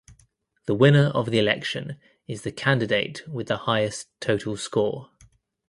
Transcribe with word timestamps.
The 0.65 0.73
winner 0.73 1.09
of 1.09 1.29
the 1.29 1.37
election 1.37 1.97
is 2.27 2.41
the 2.41 2.51
candidate 2.51 3.21
with 3.29 3.49
the 3.49 3.57
highest 3.69 4.07
total 4.19 4.57
score. 4.57 5.11